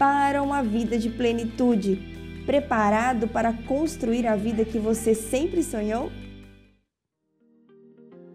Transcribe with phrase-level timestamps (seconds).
[0.00, 2.00] para uma vida de plenitude,
[2.46, 6.10] preparado para construir a vida que você sempre sonhou?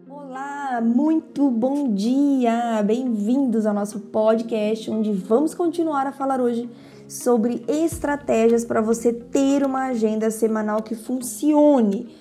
[0.08, 2.80] Olá, muito bom dia!
[2.84, 6.70] Bem-vindos ao nosso podcast, onde vamos continuar a falar hoje
[7.08, 12.16] sobre estratégias para você ter uma agenda semanal que funcione.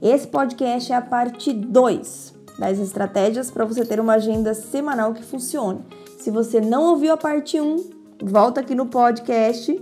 [0.00, 5.24] Esse podcast é a parte 2 das estratégias para você ter uma agenda semanal que
[5.24, 5.80] funcione.
[6.16, 9.80] Se você não ouviu a parte 1, um, volta aqui no podcast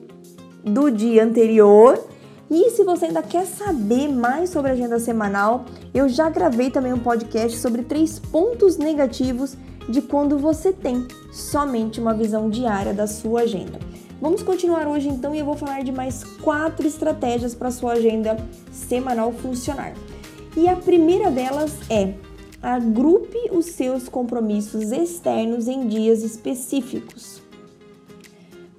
[0.64, 1.98] do dia anterior.
[2.50, 6.92] E se você ainda quer saber mais sobre a agenda semanal, eu já gravei também
[6.92, 9.56] um podcast sobre três pontos negativos
[9.88, 13.78] de quando você tem somente uma visão diária da sua agenda.
[14.20, 18.36] Vamos continuar hoje então e eu vou falar de mais quatro estratégias para sua agenda
[18.70, 19.94] semanal funcionar.
[20.56, 22.14] E a primeira delas é
[22.62, 27.41] agrupe os seus compromissos externos em dias específicos.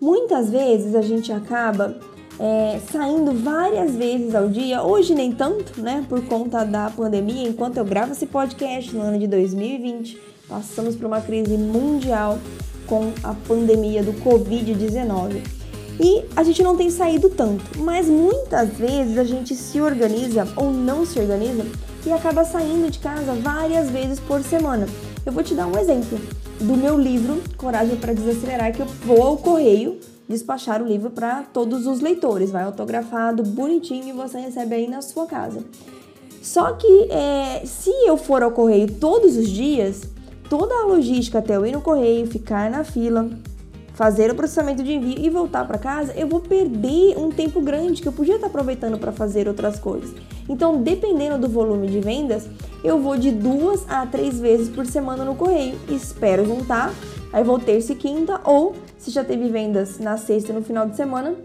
[0.04, 1.96] Muitas vezes a gente acaba
[2.38, 7.48] é, saindo várias vezes ao dia, hoje nem tanto, né, por conta da pandemia.
[7.48, 12.38] Enquanto eu gravo esse podcast no ano de 2020, passamos por uma crise mundial
[12.86, 15.42] com a pandemia do Covid-19.
[15.98, 20.70] E a gente não tem saído tanto, mas muitas vezes a gente se organiza ou
[20.70, 21.66] não se organiza
[22.06, 24.86] e acaba saindo de casa várias vezes por semana.
[25.26, 26.20] Eu vou te dar um exemplo
[26.64, 31.44] do meu livro Coragem para Desacelerar, que eu vou ao correio despachar o livro para
[31.44, 32.52] todos os leitores.
[32.52, 35.64] Vai autografado, bonitinho e você recebe aí na sua casa.
[36.42, 40.02] Só que é, se eu for ao correio todos os dias,
[40.50, 43.30] toda a logística até eu ir no correio, ficar na fila,
[43.94, 48.02] fazer o processamento de envio e voltar para casa, eu vou perder um tempo grande
[48.02, 50.12] que eu podia estar aproveitando para fazer outras coisas.
[50.50, 52.50] Então, dependendo do volume de vendas,
[52.84, 55.78] eu vou de duas a três vezes por semana no correio.
[55.88, 56.92] Espero juntar,
[57.32, 60.88] aí vou terça e quinta, ou se já teve vendas na sexta e no final
[60.88, 61.36] de semana,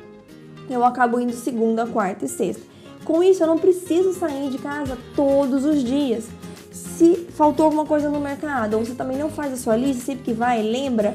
[0.71, 2.63] eu acabo indo segunda, quarta e sexta.
[3.05, 6.27] Com isso, eu não preciso sair de casa todos os dias.
[6.71, 10.25] Se faltou alguma coisa no mercado, ou você também não faz a sua lista, sempre
[10.25, 11.13] que vai, lembra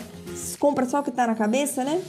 [0.60, 2.02] compra só o que tá na cabeça, né?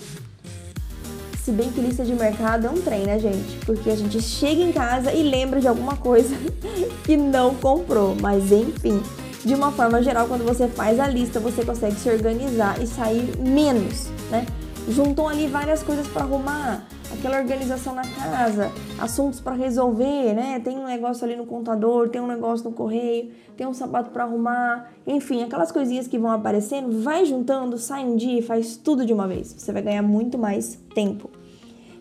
[1.44, 3.58] Se bem que lista de mercado é um trem, né, gente?
[3.66, 6.34] Porque a gente chega em casa e lembra de alguma coisa
[7.04, 8.16] que não comprou.
[8.20, 9.02] Mas enfim,
[9.44, 13.36] de uma forma geral, quando você faz a lista, você consegue se organizar e sair
[13.38, 14.46] menos, né?
[14.88, 20.60] Juntou ali várias coisas para arrumar, aquela organização na casa, assuntos para resolver, né?
[20.60, 24.24] Tem um negócio ali no contador, tem um negócio no correio, tem um sapato para
[24.24, 29.04] arrumar, enfim, aquelas coisinhas que vão aparecendo, vai juntando, sai um dia e faz tudo
[29.04, 29.54] de uma vez.
[29.56, 31.30] Você vai ganhar muito mais tempo.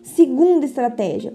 [0.02, 1.32] Segunda estratégia: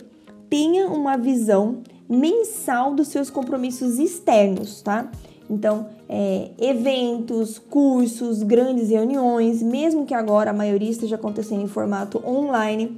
[0.49, 5.09] tenha uma visão mensal dos seus compromissos externos, tá?
[5.49, 12.21] Então, é, eventos, cursos, grandes reuniões, mesmo que agora a maioria esteja acontecendo em formato
[12.23, 12.97] online,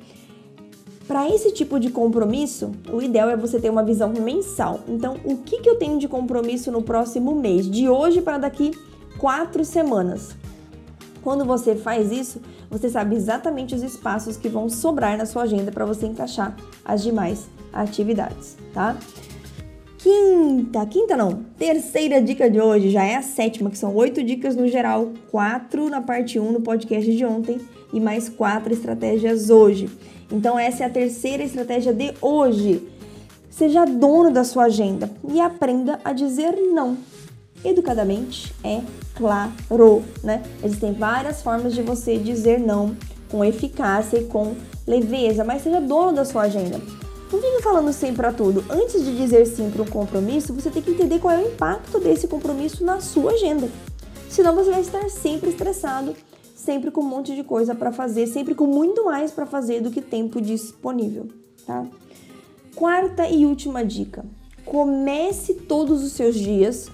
[1.08, 4.82] para esse tipo de compromisso, o ideal é você ter uma visão mensal.
[4.88, 8.72] Então, o que, que eu tenho de compromisso no próximo mês, de hoje para daqui
[9.18, 10.36] quatro semanas?
[11.22, 15.72] Quando você faz isso, você sabe exatamente os espaços que vão sobrar na sua agenda
[15.72, 18.98] para você encaixar as demais atividades, tá?
[20.02, 24.56] Quinta, quinta não, terceira dica de hoje, já é a sétima, que são oito dicas
[24.56, 27.62] no geral, quatro na parte 1 um no podcast de ontem
[27.94, 29.92] e mais quatro estratégias hoje.
[30.32, 32.82] Então, essa é a terceira estratégia de hoje.
[33.52, 36.98] Seja dono da sua agenda e aprenda a dizer não.
[37.64, 38.82] Educadamente é
[39.14, 40.42] claro, né?
[40.64, 42.96] Existem várias formas de você dizer não
[43.30, 44.56] com eficácia e com
[44.88, 46.82] leveza, mas seja dono da sua agenda.
[47.32, 48.64] Não fique falando sim para tudo.
[48.70, 52.00] Antes de dizer sim para um compromisso, você tem que entender qual é o impacto
[52.00, 53.70] desse compromisso na sua agenda.
[54.30, 56.16] Senão você vai estar sempre estressado
[56.62, 59.90] sempre com um monte de coisa para fazer, sempre com muito mais para fazer do
[59.90, 61.28] que tempo disponível,
[61.66, 61.86] tá?
[62.76, 64.24] Quarta e última dica:
[64.64, 66.90] comece todos os seus dias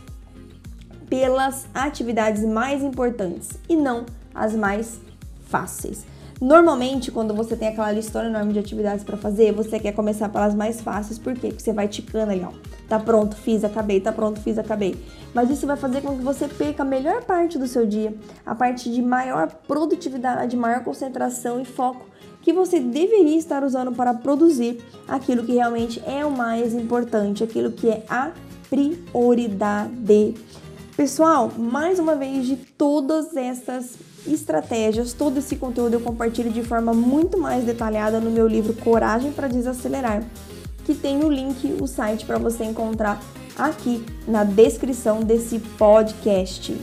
[1.10, 5.00] pelas atividades mais importantes e não as mais
[5.46, 6.06] fáceis.
[6.40, 10.54] Normalmente, quando você tem aquela listona enorme de atividades para fazer, você quer começar pelas
[10.54, 11.48] mais fáceis, por quê?
[11.48, 12.52] Porque você vai ticando aí, ó.
[12.88, 14.96] Tá pronto, fiz, acabei, tá pronto, fiz, acabei.
[15.34, 18.54] Mas isso vai fazer com que você perca a melhor parte do seu dia, a
[18.54, 22.06] parte de maior produtividade, maior concentração e foco
[22.48, 27.72] que você deveria estar usando para produzir aquilo que realmente é o mais importante, aquilo
[27.72, 28.32] que é a
[28.70, 30.36] prioridade.
[30.96, 33.98] Pessoal, mais uma vez, de todas essas
[34.28, 39.32] estratégias, todo esse conteúdo eu compartilho de forma muito mais detalhada no meu livro Coragem
[39.32, 40.24] para Desacelerar,
[40.86, 43.22] que tem o link, o site para você encontrar
[43.58, 46.78] aqui na descrição desse podcast.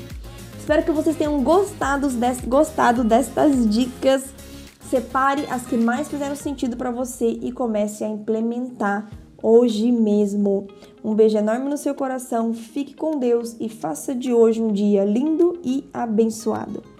[0.58, 4.25] Espero que vocês tenham gostado, des gostado destas dicas.
[4.88, 9.11] Separe as que mais fizeram sentido para você e comece a implementar
[9.43, 10.67] hoje mesmo.
[11.05, 15.05] Um beijo enorme no seu coração, fique com Deus e faça de hoje um dia
[15.05, 16.94] lindo e abençoado.